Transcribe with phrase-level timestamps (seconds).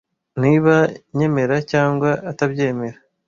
[0.41, 0.75] Niba
[1.17, 2.97] yemera cyangwa atabyemera.